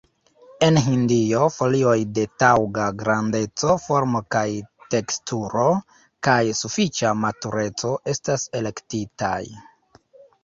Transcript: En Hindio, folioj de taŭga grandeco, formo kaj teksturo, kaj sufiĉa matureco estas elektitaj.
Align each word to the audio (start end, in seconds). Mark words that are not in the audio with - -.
En 0.67 0.77
Hindio, 0.83 1.41
folioj 1.55 1.97
de 2.17 2.21
taŭga 2.43 2.85
grandeco, 3.01 3.75
formo 3.83 4.21
kaj 4.35 4.41
teksturo, 4.95 5.67
kaj 6.29 6.39
sufiĉa 6.61 7.11
matureco 7.25 7.91
estas 8.15 8.47
elektitaj. 8.61 9.41